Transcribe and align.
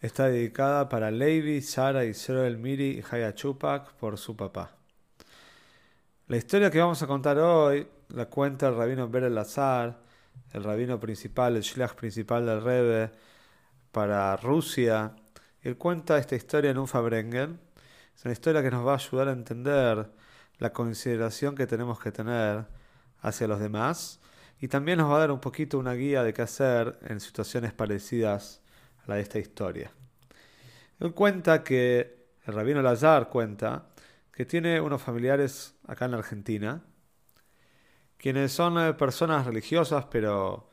Está 0.00 0.28
dedicada 0.28 0.90
para 0.90 1.10
Levi, 1.10 1.62
Sara, 1.62 2.04
Israel 2.04 2.58
Miri 2.58 2.98
y 2.98 3.04
Haya 3.10 3.34
Chupak 3.34 3.94
por 3.94 4.18
su 4.18 4.36
papá. 4.36 4.76
La 6.28 6.36
historia 6.36 6.70
que 6.70 6.78
vamos 6.78 7.02
a 7.02 7.06
contar 7.06 7.38
hoy 7.38 7.88
la 8.10 8.26
cuenta 8.26 8.68
el 8.68 8.76
rabino 8.76 9.08
Berel 9.08 9.34
Lazar, 9.34 9.98
el 10.52 10.64
rabino 10.64 11.00
principal, 11.00 11.56
el 11.56 11.62
shlach 11.62 11.94
principal 11.94 12.44
del 12.44 12.62
Rebbe 12.62 13.10
para 13.90 14.36
Rusia. 14.36 15.16
Él 15.62 15.78
cuenta 15.78 16.18
esta 16.18 16.36
historia 16.36 16.70
en 16.70 16.78
un 16.78 16.88
Fabrengen. 16.88 17.58
Es 18.14 18.22
una 18.26 18.32
historia 18.32 18.62
que 18.62 18.70
nos 18.70 18.86
va 18.86 18.92
a 18.92 18.96
ayudar 18.96 19.28
a 19.28 19.32
entender 19.32 20.10
la 20.58 20.74
consideración 20.74 21.54
que 21.54 21.66
tenemos 21.66 21.98
que 21.98 22.12
tener 22.12 22.66
hacia 23.22 23.48
los 23.48 23.60
demás 23.60 24.20
y 24.60 24.68
también 24.68 24.98
nos 24.98 25.10
va 25.10 25.16
a 25.16 25.20
dar 25.20 25.30
un 25.30 25.40
poquito 25.40 25.78
una 25.78 25.94
guía 25.94 26.22
de 26.22 26.34
qué 26.34 26.42
hacer 26.42 26.98
en 27.06 27.18
situaciones 27.18 27.72
parecidas 27.72 28.60
la 29.06 29.16
de 29.16 29.22
esta 29.22 29.38
historia. 29.38 29.90
Él 31.00 31.12
cuenta 31.12 31.62
que, 31.62 32.28
el 32.44 32.54
rabino 32.54 32.80
Lazar 32.82 33.28
cuenta, 33.28 33.88
que 34.32 34.44
tiene 34.44 34.80
unos 34.80 35.02
familiares 35.02 35.74
acá 35.86 36.04
en 36.06 36.12
la 36.12 36.18
Argentina, 36.18 36.82
quienes 38.16 38.52
son 38.52 38.78
eh, 38.78 38.94
personas 38.94 39.46
religiosas, 39.46 40.06
pero 40.10 40.70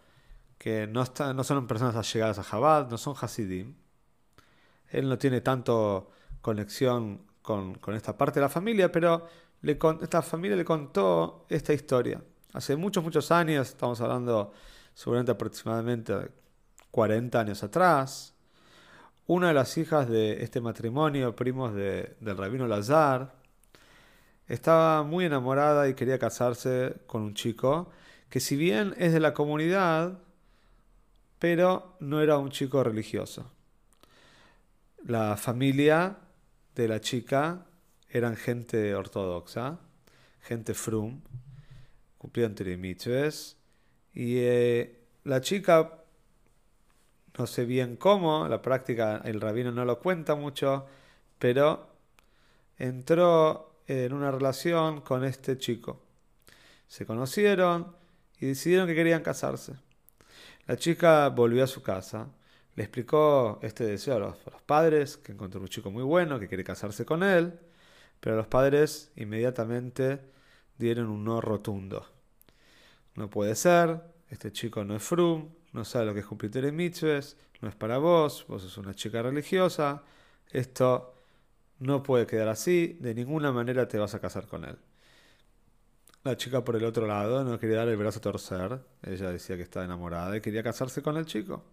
que 0.57 0.87
no, 0.87 1.05
son 1.43 1.67
personas 1.67 1.95
allegadas 1.95 2.39
a 2.39 2.43
Chabad, 2.43 2.89
no 2.89 2.97
son 2.97 3.15
Hasidim. 3.19 3.75
Él 4.89 5.09
no 5.09 5.17
tiene 5.17 5.41
tanto 5.41 6.11
conexión 6.41 7.25
con, 7.41 7.79
esta 7.95 8.17
parte 8.17 8.39
de 8.39 8.45
la 8.45 8.49
familia, 8.49 8.91
pero 8.91 9.27
esta 10.01 10.21
familia 10.21 10.55
le 10.55 10.63
contó 10.63 11.45
esta 11.49 11.73
historia. 11.73 12.23
Hace 12.53 12.75
muchos, 12.75 13.03
muchos 13.03 13.31
años, 13.31 13.69
estamos 13.69 13.99
hablando 13.99 14.53
seguramente 14.93 15.31
aproximadamente 15.31 16.13
40 16.93 17.39
años 17.39 17.63
atrás, 17.63 18.35
una 19.25 19.47
de 19.47 19.55
las 19.55 19.79
hijas 19.79 20.07
de 20.07 20.43
este 20.43 20.61
matrimonio, 20.61 21.35
primos 21.35 21.73
de, 21.73 22.15
del 22.19 22.37
rabino 22.37 22.67
Lazar, 22.67 23.33
estaba 24.47 25.01
muy 25.01 25.25
enamorada 25.25 25.89
y 25.89 25.95
quería 25.95 26.19
casarse 26.19 26.97
con 27.07 27.23
un 27.23 27.33
chico 27.33 27.89
que 28.29 28.39
si 28.39 28.55
bien 28.55 28.93
es 28.99 29.11
de 29.11 29.19
la 29.19 29.33
comunidad, 29.33 30.19
pero 31.39 31.97
no 31.99 32.21
era 32.21 32.37
un 32.37 32.51
chico 32.51 32.83
religioso. 32.83 33.51
La 35.03 35.35
familia 35.35 36.17
de 36.75 36.87
la 36.87 37.01
chica 37.01 37.65
eran 38.07 38.35
gente 38.35 38.93
ortodoxa, 38.93 39.79
gente 40.41 40.75
frum, 40.75 41.21
cumplían 42.19 42.53
mitzvahs, 42.77 43.57
y 44.13 44.37
eh, 44.37 44.99
la 45.23 45.41
chica 45.41 46.02
no 47.37 47.47
sé 47.47 47.65
bien 47.65 47.95
cómo, 47.95 48.47
la 48.47 48.61
práctica 48.61 49.21
el 49.25 49.41
rabino 49.41 49.71
no 49.71 49.85
lo 49.85 49.99
cuenta 49.99 50.35
mucho, 50.35 50.85
pero 51.39 51.87
entró 52.77 53.79
en 53.87 54.13
una 54.13 54.31
relación 54.31 55.01
con 55.01 55.23
este 55.23 55.57
chico. 55.57 56.01
Se 56.87 57.05
conocieron 57.05 57.95
y 58.39 58.47
decidieron 58.47 58.87
que 58.87 58.95
querían 58.95 59.23
casarse. 59.23 59.73
La 60.67 60.77
chica 60.77 61.27
volvió 61.29 61.63
a 61.63 61.67
su 61.67 61.81
casa, 61.81 62.29
le 62.75 62.83
explicó 62.83 63.59
este 63.61 63.85
deseo 63.85 64.15
a 64.15 64.19
los, 64.19 64.37
padres, 64.65 65.17
que 65.17 65.31
encontró 65.31 65.61
un 65.61 65.67
chico 65.67 65.91
muy 65.91 66.03
bueno, 66.03 66.39
que 66.39 66.47
quiere 66.47 66.63
casarse 66.63 67.05
con 67.05 67.23
él, 67.23 67.59
pero 68.19 68.35
los 68.35 68.47
padres 68.47 69.11
inmediatamente 69.15 70.21
dieron 70.77 71.07
un 71.07 71.23
no 71.23 71.41
rotundo. 71.41 72.05
No 73.15 73.29
puede 73.29 73.55
ser, 73.55 74.01
este 74.29 74.51
chico 74.51 74.83
no 74.83 74.95
es 74.95 75.03
frum, 75.03 75.49
no 75.73 75.83
sabe 75.83 76.05
lo 76.05 76.13
que 76.13 76.21
es 76.21 76.25
cumplir 76.25 76.71
mitzvahs, 76.71 77.35
no 77.61 77.69
es 77.69 77.75
para 77.75 77.97
vos, 77.97 78.45
vos 78.47 78.61
sos 78.61 78.77
una 78.77 78.93
chica 78.93 79.21
religiosa, 79.21 80.03
esto 80.51 81.15
no 81.79 82.03
puede 82.03 82.27
quedar 82.27 82.47
así, 82.47 82.97
de 82.99 83.13
ninguna 83.13 83.51
manera 83.51 83.87
te 83.87 83.97
vas 83.97 84.13
a 84.13 84.19
casar 84.19 84.47
con 84.47 84.65
él. 84.65 84.77
La 86.23 86.37
chica 86.37 86.63
por 86.63 86.75
el 86.75 86.85
otro 86.85 87.05
lado 87.05 87.43
no 87.43 87.59
quería 87.59 87.77
dar 87.77 87.89
el 87.89 87.97
brazo 87.97 88.19
a 88.19 88.21
torcer, 88.21 88.79
ella 89.01 89.29
decía 89.31 89.57
que 89.57 89.63
estaba 89.63 89.83
enamorada 89.83 90.37
y 90.37 90.41
quería 90.41 90.63
casarse 90.63 91.01
con 91.01 91.17
el 91.17 91.25
chico. 91.25 91.63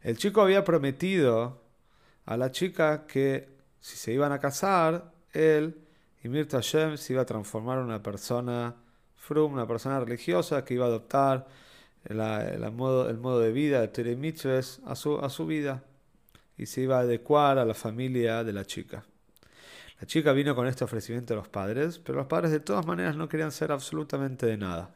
El 0.00 0.16
chico 0.16 0.40
había 0.40 0.64
prometido 0.64 1.62
a 2.24 2.36
la 2.36 2.50
chica 2.50 3.06
que 3.06 3.48
si 3.80 3.96
se 3.96 4.12
iban 4.12 4.32
a 4.32 4.40
casar, 4.40 5.12
él 5.32 5.82
y 6.24 6.28
Mirta 6.28 6.60
Shem 6.60 6.96
se 6.96 7.12
iba 7.12 7.22
a 7.22 7.26
transformar 7.26 7.78
en 7.78 7.84
una 7.84 8.02
persona 8.02 8.74
frum, 9.16 9.52
una 9.52 9.66
persona 9.66 10.00
religiosa 10.00 10.64
que 10.64 10.74
iba 10.74 10.84
a 10.86 10.88
adoptar 10.88 11.46
el, 12.04 12.16
modo, 12.72 13.08
el 13.08 13.18
modo 13.18 13.40
de 13.40 13.52
vida 13.52 13.80
de 13.80 13.88
Tere 13.88 14.16
a 14.86 14.94
su, 14.94 15.18
a 15.18 15.30
su 15.30 15.46
vida 15.46 15.84
y 16.56 16.66
se 16.66 16.82
iba 16.82 16.98
a 16.98 17.00
adecuar 17.00 17.58
a 17.58 17.64
la 17.64 17.74
familia 17.74 18.44
de 18.44 18.52
la 18.52 18.64
chica. 18.64 19.04
La 20.00 20.06
chica 20.06 20.32
vino 20.32 20.54
con 20.54 20.66
este 20.66 20.84
ofrecimiento 20.84 21.34
a 21.34 21.36
los 21.36 21.48
padres, 21.48 21.98
pero 21.98 22.18
los 22.18 22.26
padres 22.26 22.50
de 22.50 22.60
todas 22.60 22.86
maneras 22.86 23.16
no 23.16 23.28
querían 23.28 23.52
ser 23.52 23.70
absolutamente 23.70 24.46
de 24.46 24.56
nada. 24.56 24.94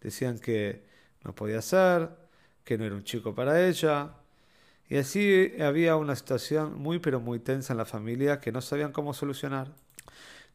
Decían 0.00 0.38
que 0.38 0.84
no 1.24 1.34
podía 1.34 1.60
ser, 1.60 2.08
que 2.64 2.78
no 2.78 2.84
era 2.84 2.94
un 2.94 3.04
chico 3.04 3.34
para 3.34 3.66
ella. 3.66 4.14
Y 4.88 4.96
así 4.96 5.52
había 5.60 5.96
una 5.96 6.14
situación 6.14 6.80
muy 6.80 6.98
pero 6.98 7.20
muy 7.20 7.38
tensa 7.38 7.72
en 7.72 7.78
la 7.78 7.84
familia 7.84 8.40
que 8.40 8.52
no 8.52 8.60
sabían 8.60 8.92
cómo 8.92 9.14
solucionar. 9.14 9.68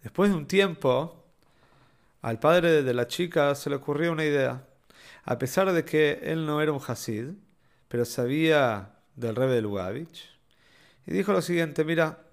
Después 0.02 0.30
de 0.30 0.38
un 0.38 0.48
tiempo, 0.48 1.26
al 2.22 2.40
padre 2.40 2.84
de 2.84 2.94
la 2.94 3.08
chica 3.08 3.54
se 3.56 3.70
le 3.70 3.78
ocurrió 3.78 4.12
una 4.12 4.24
idea 4.26 4.66
a 5.28 5.38
pesar 5.38 5.74
de 5.74 5.84
que 5.84 6.22
él 6.24 6.46
no 6.46 6.62
era 6.62 6.72
un 6.72 6.80
Hasid, 6.80 7.32
pero 7.90 8.06
sabía 8.06 8.96
del 9.18 9.36
Rebbe 9.36 9.56
de 9.56 9.62
Lugavitch, 9.62 10.40
y 11.06 11.12
dijo 11.12 11.34
lo 11.34 11.42
siguiente, 11.42 11.84
mira, 11.84 12.24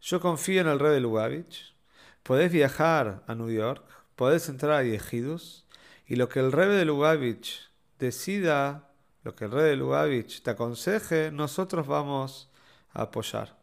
yo 0.00 0.20
confío 0.20 0.60
en 0.60 0.68
el 0.68 0.78
Rebbe 0.78 0.94
de 0.94 1.00
Lugavitch, 1.00 1.74
podés 2.22 2.52
viajar 2.52 3.24
a 3.26 3.34
New 3.34 3.50
York, 3.50 3.84
podés 4.14 4.48
entrar 4.48 4.74
a 4.74 4.84
Yehidus, 4.84 5.66
y 6.06 6.14
lo 6.14 6.28
que 6.28 6.38
el 6.38 6.52
Rebbe 6.52 6.76
de 6.76 6.84
Lugavitch 6.84 7.68
decida, 7.98 8.92
lo 9.24 9.34
que 9.34 9.46
el 9.46 9.50
Rebbe 9.50 9.70
de 9.70 9.76
Lugavitch 9.76 10.42
te 10.42 10.50
aconseje, 10.50 11.32
nosotros 11.32 11.88
vamos 11.88 12.48
a 12.92 13.02
apoyar. 13.02 13.56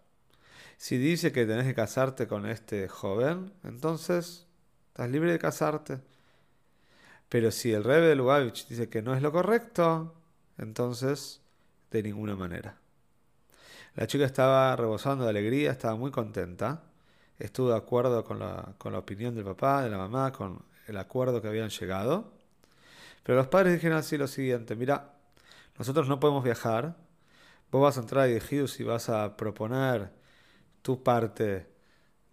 Si 0.75 0.97
dice 0.97 1.31
que 1.31 1.45
tenés 1.45 1.67
que 1.67 1.73
casarte 1.73 2.27
con 2.27 2.45
este 2.45 2.89
joven, 2.89 3.53
entonces 3.63 4.45
estás 4.89 5.09
libre 5.09 5.31
de 5.31 5.39
casarte. 5.39 6.01
Pero 7.33 7.49
si 7.49 7.73
el 7.73 7.83
Rebbe 7.83 8.09
de 8.09 8.15
Lubavitch 8.15 8.67
dice 8.67 8.89
que 8.89 9.01
no 9.01 9.15
es 9.15 9.23
lo 9.23 9.31
correcto, 9.31 10.13
entonces 10.59 11.41
de 11.89 12.03
ninguna 12.03 12.35
manera. 12.35 12.77
La 13.95 14.05
chica 14.05 14.23
estaba 14.23 14.75
rebosando 14.75 15.23
de 15.23 15.31
alegría, 15.31 15.71
estaba 15.71 15.95
muy 15.95 16.11
contenta, 16.11 16.83
estuvo 17.39 17.71
de 17.71 17.77
acuerdo 17.77 18.23
con 18.23 18.37
la, 18.37 18.75
con 18.77 18.93
la 18.93 18.99
opinión 18.99 19.33
del 19.33 19.45
papá, 19.45 19.81
de 19.81 19.89
la 19.89 19.97
mamá, 19.97 20.31
con 20.31 20.63
el 20.85 20.95
acuerdo 20.95 21.41
que 21.41 21.47
habían 21.47 21.69
llegado. 21.69 22.33
Pero 23.23 23.39
los 23.39 23.47
padres 23.47 23.73
dijeron 23.73 23.97
así 23.97 24.15
lo 24.15 24.27
siguiente, 24.27 24.75
mira, 24.75 25.15
nosotros 25.79 26.07
no 26.07 26.19
podemos 26.19 26.43
viajar, 26.43 26.95
vos 27.71 27.81
vas 27.81 27.97
a 27.97 28.01
entrar 28.01 28.25
a 28.25 28.27
Ejidus 28.27 28.79
y 28.79 28.83
vas 28.83 29.09
a 29.09 29.35
proponer 29.37 30.11
tu 30.83 31.01
parte 31.01 31.65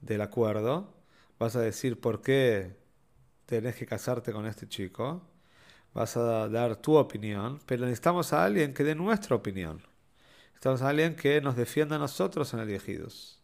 del 0.02 0.20
acuerdo, 0.20 0.92
vas 1.38 1.56
a 1.56 1.62
decir 1.62 1.98
por 1.98 2.20
qué 2.20 2.79
tenés 3.50 3.74
que 3.74 3.84
casarte 3.84 4.32
con 4.32 4.46
este 4.46 4.68
chico, 4.68 5.22
vas 5.92 6.16
a 6.16 6.48
dar 6.48 6.76
tu 6.76 6.94
opinión, 6.96 7.58
pero 7.66 7.82
necesitamos 7.84 8.32
a 8.32 8.44
alguien 8.44 8.72
que 8.72 8.84
dé 8.84 8.94
nuestra 8.94 9.34
opinión. 9.34 9.82
Necesitamos 10.50 10.82
a 10.82 10.88
alguien 10.88 11.16
que 11.16 11.40
nos 11.40 11.56
defienda 11.56 11.96
a 11.96 11.98
nosotros 11.98 12.54
en 12.54 12.60
el 12.60 12.70
Ejidos. 12.70 13.40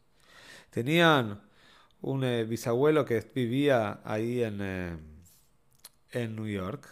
Tenían 0.71 1.41
un 2.03 2.23
eh, 2.23 2.45
bisabuelo 2.45 3.05
que 3.05 3.21
vivía 3.35 4.01
ahí 4.05 4.45
en, 4.45 4.59
eh, 4.61 4.97
en 6.13 6.37
New 6.37 6.47
York. 6.47 6.87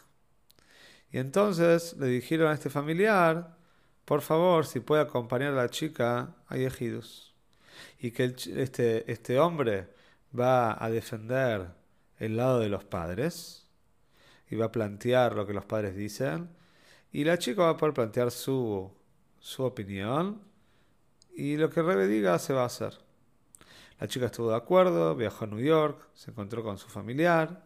Y 1.13 1.19
entonces 1.19 1.97
le 1.97 2.09
dijeron 2.09 2.51
a 2.51 2.55
este 2.55 2.69
familiar, 2.69 3.57
por 4.05 4.23
favor, 4.23 4.67
si 4.67 4.81
puede 4.81 5.03
acompañar 5.03 5.53
a 5.53 5.63
la 5.63 5.69
chica 5.71 6.35
a 6.49 6.57
Ejidos. 6.57 7.33
Y 8.01 8.11
que 8.11 8.35
este, 8.57 9.11
este 9.11 9.39
hombre 9.39 9.87
va 10.37 10.83
a 10.85 10.91
defender 10.91 11.84
el 12.19 12.37
lado 12.37 12.61
de 12.61 12.69
los 12.69 12.85
padres 12.85 13.67
y 14.51 14.57
va 14.57 14.67
a 14.67 14.73
plantear 14.73 15.35
lo 15.35 15.47
que 15.47 15.55
los 15.55 15.65
padres 15.65 15.97
dicen. 15.97 16.49
Y 17.13 17.25
la 17.25 17.39
chica 17.39 17.63
va 17.63 17.71
a 17.71 17.77
poder 17.77 17.95
plantear 17.95 18.31
su, 18.31 18.91
su 19.39 19.63
opinión 19.63 20.41
y 21.35 21.57
lo 21.57 21.71
que 21.71 21.81
el 21.81 21.87
Rebe 21.87 22.07
diga 22.07 22.39
se 22.39 22.53
va 22.53 22.63
a 22.63 22.67
hacer. 22.67 22.99
La 24.01 24.09
chica 24.09 24.27
estuvo 24.27 24.51
de 24.51 24.57
acuerdo, 24.57 25.15
viajó 25.15 25.45
a 25.45 25.49
New 25.49 25.61
York, 25.61 26.09
se 26.15 26.31
encontró 26.31 26.63
con 26.63 26.79
su 26.79 26.89
familiar, 26.89 27.65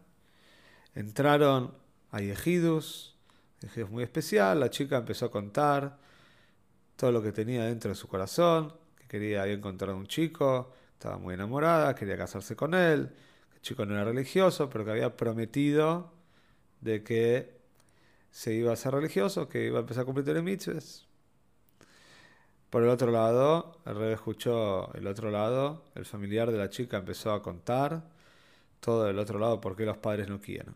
entraron 0.93 1.73
a 2.11 2.21
Yehidus, 2.21 3.15
Yehidus 3.61 3.89
muy 3.89 4.03
especial, 4.03 4.59
la 4.59 4.69
chica 4.69 4.97
empezó 4.97 5.25
a 5.25 5.31
contar 5.31 5.97
todo 6.95 7.11
lo 7.11 7.21
que 7.21 7.31
tenía 7.31 7.65
dentro 7.65 7.89
de 7.89 7.95
su 7.95 8.07
corazón, 8.07 8.73
que 8.97 9.07
quería 9.07 9.43
había 9.43 9.53
encontrado 9.53 9.97
un 9.97 10.07
chico, 10.07 10.71
estaba 10.93 11.17
muy 11.17 11.33
enamorada, 11.33 11.95
quería 11.95 12.17
casarse 12.17 12.55
con 12.55 12.73
él, 12.73 13.09
el 13.59 13.61
chico 13.61 13.85
no 13.85 13.93
era 13.93 14.05
religioso, 14.05 14.69
pero 14.69 14.85
que 14.85 14.91
había 14.91 15.17
prometido 15.17 16.13
de 16.79 17.03
que 17.03 17.59
se 18.31 18.53
iba 18.53 18.71
a 18.71 18.75
ser 18.77 18.93
religioso, 18.93 19.49
que 19.49 19.65
iba 19.65 19.79
a 19.79 19.81
empezar 19.81 20.03
a 20.03 20.05
cumplir 20.05 20.41
mitzvahs. 20.41 21.05
Por 22.69 22.83
el 22.83 22.89
otro 22.89 23.11
lado, 23.11 23.79
el 23.85 23.95
rey 23.95 24.13
escuchó 24.13 24.93
el 24.93 25.07
otro 25.07 25.29
lado, 25.29 25.83
el 25.95 26.05
familiar 26.05 26.51
de 26.51 26.57
la 26.57 26.69
chica 26.69 26.97
empezó 26.97 27.33
a 27.33 27.41
contar 27.41 28.03
todo 28.79 29.05
del 29.05 29.19
otro 29.19 29.39
lado 29.39 29.59
por 29.59 29.75
qué 29.75 29.85
los 29.85 29.97
padres 29.97 30.29
no 30.29 30.39
quieren. 30.39 30.75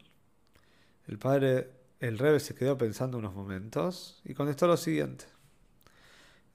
El 1.08 1.20
padre, 1.20 1.70
el 2.00 2.18
rey 2.18 2.40
se 2.40 2.56
quedó 2.56 2.78
pensando 2.78 3.18
unos 3.18 3.34
momentos 3.34 4.22
y 4.26 4.34
contestó 4.34 4.68
lo 4.68 4.76
siguiente. 4.76 5.26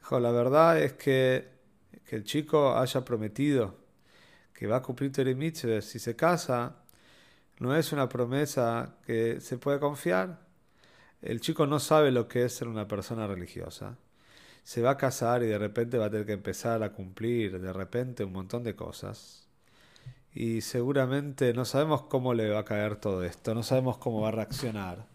Dijo, 0.01 0.21
la 0.21 0.33
verdad 0.33 0.79
es 0.79 0.95
que, 0.95 1.49
que 2.05 2.17
el 2.17 2.25
chico 2.25 2.77
haya 2.77 3.05
prometido 3.05 3.88
que 4.59 4.67
va 4.67 4.79
a 4.79 4.83
cumplir 4.83 5.13
Teremitzvah 5.13 5.81
si 5.81 6.01
se 6.01 6.17
casa, 6.17 6.75
no 7.61 7.77
es 7.77 7.93
una 7.93 8.09
promesa 8.09 8.97
que 9.07 9.41
se 9.41 9.57
puede 9.57 9.79
confiar. 9.79 10.41
El 11.23 11.41
chico 11.41 11.69
no 11.69 11.79
sabe 11.79 12.11
lo 12.11 12.27
que 12.27 12.45
es 12.45 12.55
ser 12.55 12.67
una 12.67 12.89
persona 12.89 13.29
religiosa. 13.29 13.97
Se 14.65 14.83
va 14.83 14.91
a 14.91 14.97
casar 14.97 15.45
y 15.45 15.47
de 15.47 15.59
repente 15.59 15.97
va 15.97 16.07
a 16.07 16.11
tener 16.11 16.27
que 16.27 16.33
empezar 16.33 16.83
a 16.83 16.91
cumplir 16.91 17.61
de 17.61 17.73
repente 17.73 18.25
un 18.25 18.33
montón 18.33 18.65
de 18.65 18.75
cosas. 18.75 19.47
Y 20.35 20.61
seguramente 20.63 21.55
no 21.55 21.65
sabemos 21.65 22.03
cómo 22.03 22.35
le 22.35 22.51
va 22.51 22.59
a 22.59 22.65
caer 22.65 22.97
todo 22.97 23.23
esto, 23.23 23.55
no 23.55 23.63
sabemos 23.63 23.99
cómo 23.99 24.23
va 24.23 24.29
a 24.29 24.33
reaccionar. 24.33 25.07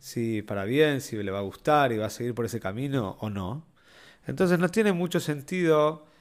Si 0.00 0.42
para 0.42 0.64
bien, 0.64 1.00
si 1.00 1.22
le 1.22 1.30
va 1.30 1.38
a 1.38 1.42
gustar 1.42 1.92
y 1.92 1.98
va 1.98 2.06
a 2.06 2.10
seguir 2.10 2.34
por 2.34 2.44
ese 2.44 2.58
camino 2.58 3.18
o 3.20 3.30
no. 3.30 3.64
Entonces 4.26 4.58
no 4.58 4.68
tiene 4.68 4.92
mucho 4.92 5.20
sentido 5.20 6.12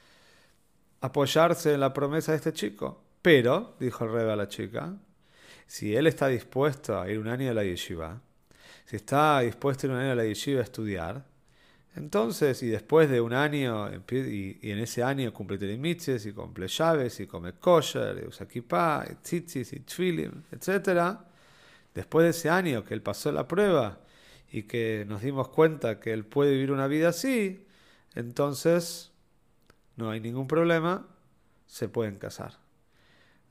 apoyarse 1.03 1.73
en 1.73 1.81
la 1.81 1.94
promesa 1.94 2.31
de 2.31 2.38
este 2.38 2.53
chico. 2.53 3.03
Pero, 3.21 3.75
dijo 3.79 4.05
el 4.05 4.11
rey 4.13 4.29
a 4.29 4.38
la 4.38 4.47
chica, 4.47 4.95
si 5.67 5.95
él 5.95 6.07
está 6.07 6.27
dispuesto 6.29 7.00
a 7.00 7.09
ir 7.09 7.19
un 7.19 7.27
año 7.27 7.51
a 7.51 7.53
la 7.53 7.63
yeshiva, 7.63 8.21
si 8.85 8.95
está 8.95 9.41
dispuesto 9.41 9.85
a 9.85 9.89
ir 9.89 9.95
un 9.95 10.00
año 10.00 10.11
a 10.13 10.15
la 10.15 10.25
yeshiva 10.25 10.61
a 10.61 10.63
estudiar, 10.63 11.25
entonces, 11.95 12.63
y 12.63 12.67
después 12.67 13.09
de 13.09 13.19
un 13.19 13.33
año, 13.33 13.91
y, 14.09 14.59
en 14.63 14.79
ese 14.79 15.03
año 15.03 15.31
cumple 15.33 15.57
telemitzes, 15.57 16.25
y 16.25 16.31
cumple 16.31 16.67
llaves, 16.69 17.19
y 17.19 17.27
come 17.27 17.53
kosher, 17.53 18.23
y 18.23 18.27
usa 18.27 18.47
kippah, 18.47 19.05
y 19.11 19.15
tzitzis, 19.15 19.73
y 19.73 19.81
tfilim, 19.81 20.44
etc., 20.51 21.17
después 21.94 22.23
de 22.23 22.29
ese 22.29 22.50
año 22.50 22.83
que 22.83 22.94
él 22.94 23.01
pasó 23.01 23.31
la 23.31 23.47
prueba 23.47 24.00
y 24.51 24.63
que 24.63 25.05
nos 25.07 25.21
dimos 25.21 25.50
cuenta 25.50 26.00
que 26.00 26.13
él 26.13 26.25
puede 26.25 26.53
vivir 26.53 26.71
una 26.71 26.88
vida 26.88 27.09
así, 27.09 27.67
entonces, 28.15 29.12
no 29.95 30.09
hay 30.09 30.19
ningún 30.19 30.47
problema, 30.47 31.05
se 31.65 31.89
pueden 31.89 32.17
casar. 32.17 32.53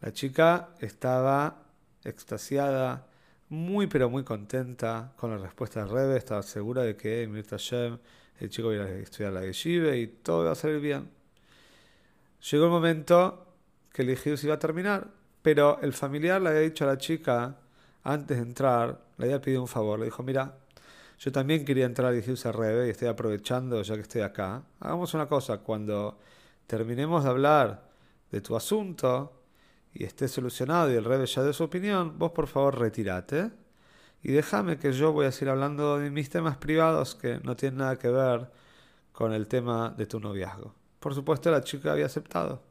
La 0.00 0.12
chica 0.12 0.70
estaba 0.80 1.62
extasiada, 2.04 3.06
muy 3.48 3.86
pero 3.86 4.10
muy 4.10 4.24
contenta 4.24 5.12
con 5.16 5.30
la 5.30 5.38
respuesta 5.38 5.80
del 5.80 5.90
Rebe, 5.90 6.16
estaba 6.16 6.42
segura 6.42 6.82
de 6.82 6.96
que 6.96 7.26
Mirta 7.28 7.56
Shem, 7.58 7.98
el 8.40 8.50
chico 8.50 8.72
iba 8.72 8.84
a 8.84 8.90
estudiar 8.90 9.32
la 9.32 9.42
yeshiva 9.42 9.94
y 9.94 10.06
todo 10.06 10.42
iba 10.42 10.52
a 10.52 10.56
salir 10.56 10.80
bien. 10.80 11.08
Llegó 12.50 12.64
el 12.64 12.70
momento 12.70 13.46
que 13.92 14.02
el 14.02 14.16
se 14.16 14.46
iba 14.46 14.54
a 14.54 14.58
terminar, 14.58 15.08
pero 15.42 15.80
el 15.82 15.92
familiar 15.92 16.40
le 16.40 16.48
había 16.48 16.60
dicho 16.62 16.84
a 16.84 16.88
la 16.88 16.98
chica, 16.98 17.58
antes 18.02 18.36
de 18.36 18.42
entrar, 18.42 19.00
le 19.18 19.26
había 19.26 19.40
pedido 19.40 19.62
un 19.62 19.68
favor, 19.68 19.98
le 19.98 20.06
dijo, 20.06 20.22
mira, 20.22 20.56
yo 21.18 21.32
también 21.32 21.64
quería 21.64 21.86
entrar 21.86 22.12
a 22.12 22.52
Rebe 22.52 22.86
y 22.86 22.90
estoy 22.90 23.08
aprovechando 23.08 23.82
ya 23.82 23.94
que 23.94 24.00
estoy 24.00 24.22
acá. 24.22 24.62
Hagamos 24.80 25.14
una 25.14 25.26
cosa, 25.26 25.58
cuando 25.58 26.18
terminemos 26.66 27.24
de 27.24 27.30
hablar 27.30 27.88
de 28.30 28.40
tu 28.40 28.56
asunto 28.56 29.42
y 29.92 30.04
esté 30.04 30.28
solucionado 30.28 30.90
y 30.90 30.94
el 30.94 31.04
Rebe 31.04 31.26
ya 31.26 31.42
dé 31.42 31.52
su 31.52 31.64
opinión, 31.64 32.18
vos 32.18 32.32
por 32.32 32.46
favor 32.46 32.78
retírate 32.78 33.50
y 34.22 34.32
déjame 34.32 34.78
que 34.78 34.92
yo 34.92 35.12
voy 35.12 35.26
a 35.26 35.32
seguir 35.32 35.50
hablando 35.50 35.98
de 35.98 36.10
mis 36.10 36.30
temas 36.30 36.56
privados 36.56 37.14
que 37.14 37.40
no 37.42 37.56
tienen 37.56 37.78
nada 37.78 37.98
que 37.98 38.08
ver 38.08 38.50
con 39.12 39.32
el 39.32 39.46
tema 39.48 39.90
de 39.90 40.06
tu 40.06 40.20
noviazgo. 40.20 40.74
Por 40.98 41.14
supuesto 41.14 41.50
la 41.50 41.62
chica 41.62 41.92
había 41.92 42.06
aceptado. 42.06 42.62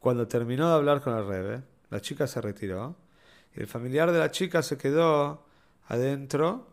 Cuando 0.00 0.26
terminó 0.26 0.68
de 0.68 0.74
hablar 0.74 1.00
con 1.00 1.16
el 1.16 1.26
Rebe, 1.26 1.62
la 1.90 2.00
chica 2.00 2.26
se 2.26 2.40
retiró 2.40 2.96
y 3.54 3.60
el 3.60 3.66
familiar 3.66 4.10
de 4.10 4.18
la 4.18 4.30
chica 4.30 4.62
se 4.62 4.78
quedó 4.78 5.46
adentro 5.86 6.71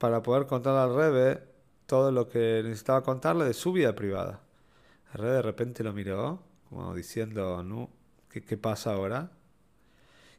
para 0.00 0.22
poder 0.22 0.46
contarle 0.46 0.80
al 0.80 0.94
Rebe 0.96 1.44
todo 1.84 2.10
lo 2.10 2.26
que 2.26 2.62
necesitaba 2.64 3.02
contarle 3.02 3.44
de 3.44 3.52
su 3.52 3.70
vida 3.70 3.94
privada. 3.94 4.40
El 5.12 5.20
Rebe 5.20 5.34
de 5.34 5.42
repente 5.42 5.84
lo 5.84 5.92
miró, 5.92 6.42
como 6.70 6.94
diciendo, 6.94 7.62
no, 7.62 7.90
¿qué, 8.30 8.56
pasa 8.56 8.94
ahora? 8.94 9.30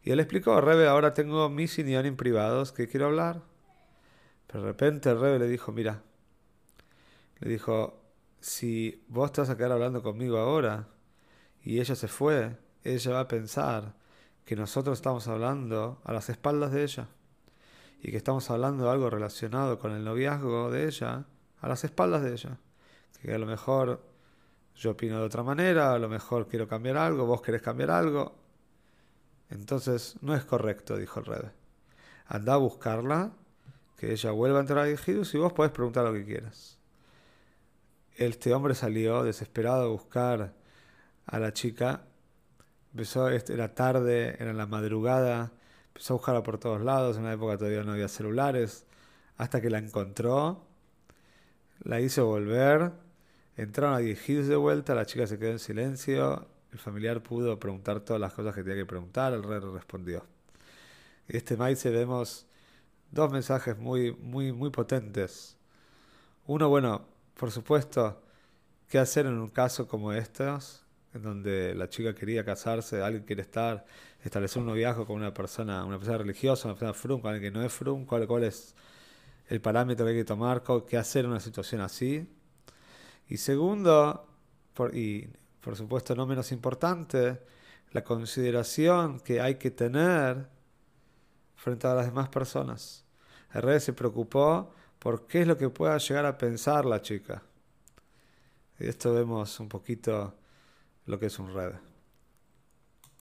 Y 0.01 0.09
él 0.09 0.19
explicó, 0.19 0.59
Rebe, 0.61 0.87
ahora 0.87 1.13
tengo 1.13 1.47
mis 1.49 1.77
en 1.77 2.17
privados 2.17 2.71
que 2.71 2.87
quiero 2.87 3.05
hablar. 3.05 3.43
Pero 4.47 4.63
de 4.63 4.69
repente 4.69 5.11
el 5.11 5.19
Rebe 5.19 5.37
le 5.37 5.47
dijo, 5.47 5.71
mira, 5.71 6.01
le 7.39 7.51
dijo, 7.51 8.01
si 8.39 9.05
vos 9.09 9.27
estás 9.27 9.51
a 9.51 9.57
quedar 9.57 9.73
hablando 9.73 10.01
conmigo 10.01 10.39
ahora 10.39 10.87
y 11.61 11.79
ella 11.79 11.93
se 11.93 12.07
fue, 12.07 12.57
ella 12.83 13.11
va 13.11 13.19
a 13.19 13.27
pensar 13.27 13.93
que 14.43 14.55
nosotros 14.55 14.97
estamos 14.97 15.27
hablando 15.27 16.01
a 16.03 16.13
las 16.13 16.29
espaldas 16.29 16.71
de 16.71 16.81
ella 16.81 17.09
y 18.01 18.11
que 18.11 18.17
estamos 18.17 18.49
hablando 18.49 18.85
de 18.85 18.91
algo 18.91 19.09
relacionado 19.09 19.77
con 19.77 19.91
el 19.91 20.03
noviazgo 20.03 20.71
de 20.71 20.87
ella 20.87 21.25
a 21.59 21.67
las 21.67 21.83
espaldas 21.83 22.23
de 22.23 22.33
ella. 22.33 22.57
Que 23.21 23.33
a 23.33 23.37
lo 23.37 23.45
mejor 23.45 24.01
yo 24.75 24.91
opino 24.91 25.19
de 25.19 25.25
otra 25.25 25.43
manera, 25.43 25.93
a 25.93 25.99
lo 25.99 26.09
mejor 26.09 26.47
quiero 26.47 26.67
cambiar 26.67 26.97
algo, 26.97 27.27
vos 27.27 27.41
querés 27.41 27.61
cambiar 27.61 27.91
algo. 27.91 28.35
Entonces 29.51 30.15
no 30.21 30.33
es 30.35 30.43
correcto, 30.43 30.97
dijo 30.97 31.19
el 31.19 31.25
rey. 31.27 31.51
Anda 32.25 32.55
a 32.55 32.57
buscarla, 32.57 33.31
que 33.97 34.11
ella 34.11 34.31
vuelva 34.31 34.57
a 34.57 34.61
entrar 34.61 34.79
a 34.79 34.89
Egidus 34.89 35.35
y 35.35 35.37
vos 35.37 35.53
podés 35.53 35.71
preguntar 35.71 36.03
lo 36.03 36.13
que 36.13 36.25
quieras. 36.25 36.79
Este 38.15 38.53
hombre 38.53 38.73
salió 38.73 39.23
desesperado 39.23 39.83
a 39.83 39.87
buscar 39.87 40.53
a 41.27 41.39
la 41.39 41.53
chica. 41.53 42.05
Empezó, 42.91 43.29
era 43.29 43.75
tarde, 43.75 44.35
era 44.39 44.53
la 44.53 44.65
madrugada, 44.65 45.51
Empezó 45.91 46.13
a 46.13 46.17
buscarla 46.17 46.43
por 46.43 46.57
todos 46.57 46.81
lados, 46.81 47.17
en 47.17 47.23
una 47.23 47.33
época 47.33 47.57
todavía 47.57 47.83
no 47.83 47.91
había 47.91 48.07
celulares, 48.07 48.85
hasta 49.37 49.61
que 49.61 49.69
la 49.69 49.77
encontró, 49.77 50.65
la 51.83 51.99
hizo 51.99 52.25
volver, 52.25 52.91
entraron 53.57 53.95
a 53.95 53.97
10 53.99 54.47
de 54.47 54.55
vuelta, 54.55 54.95
la 54.95 55.05
chica 55.05 55.27
se 55.27 55.37
quedó 55.37 55.51
en 55.51 55.59
silencio, 55.59 56.47
el 56.71 56.79
familiar 56.79 57.21
pudo 57.21 57.59
preguntar 57.59 57.99
todas 57.99 58.19
las 58.19 58.33
cosas 58.33 58.55
que 58.55 58.63
tenía 58.63 58.77
que 58.77 58.85
preguntar, 58.85 59.33
el 59.33 59.43
rey 59.43 59.59
respondió. 59.59 60.25
En 61.27 61.35
este 61.35 61.57
maíz 61.57 61.83
vemos 61.83 62.47
dos 63.11 63.31
mensajes 63.31 63.77
muy, 63.77 64.13
muy, 64.13 64.51
muy 64.53 64.69
potentes. 64.69 65.57
Uno, 66.47 66.69
bueno, 66.69 67.05
por 67.35 67.51
supuesto, 67.51 68.21
qué 68.87 68.99
hacer 68.99 69.25
en 69.25 69.37
un 69.37 69.49
caso 69.49 69.87
como 69.87 70.13
estos, 70.13 70.85
en 71.13 71.21
donde 71.21 71.75
la 71.75 71.89
chica 71.89 72.15
quería 72.15 72.45
casarse, 72.45 73.01
alguien 73.01 73.23
quiere 73.23 73.41
estar, 73.41 73.85
establecer 74.23 74.61
un 74.61 74.67
noviazgo 74.67 75.05
con 75.05 75.17
una 75.17 75.33
persona, 75.33 75.83
una 75.83 75.97
persona 75.97 76.19
religiosa, 76.19 76.67
una 76.67 76.75
persona 76.75 76.93
frum, 76.93 77.21
con 77.21 77.33
alguien 77.33 77.51
que 77.51 77.59
no 77.59 77.65
es 77.65 77.73
frum, 77.73 78.05
cuál, 78.05 78.43
es 78.43 78.75
el 79.49 79.61
parámetro 79.61 80.05
que 80.05 80.11
hay 80.11 80.17
que 80.19 80.25
tomar, 80.25 80.63
qué 80.87 80.97
hacer 80.97 81.25
en 81.25 81.31
una 81.31 81.39
situación 81.39 81.81
así. 81.81 82.27
Y 83.27 83.37
segundo, 83.37 84.25
y 84.93 85.27
por 85.59 85.75
supuesto 85.75 86.15
no 86.15 86.25
menos 86.25 86.51
importante, 86.51 87.39
la 87.91 88.03
consideración 88.03 89.19
que 89.19 89.41
hay 89.41 89.55
que 89.55 89.71
tener 89.71 90.47
frente 91.55 91.87
a 91.87 91.93
las 91.93 92.05
demás 92.05 92.29
personas. 92.29 93.05
Rey 93.53 93.79
se 93.81 93.93
preocupó 93.93 94.71
por 94.97 95.27
qué 95.27 95.41
es 95.41 95.47
lo 95.47 95.57
que 95.57 95.69
pueda 95.69 95.97
llegar 95.97 96.25
a 96.25 96.37
pensar 96.37 96.85
la 96.85 97.01
chica. 97.01 97.43
Y 98.79 98.87
esto 98.87 99.13
vemos 99.13 99.59
un 99.59 99.67
poquito 99.67 100.33
lo 101.05 101.19
que 101.19 101.27
es 101.27 101.39
un 101.39 101.53
red. 101.53 101.73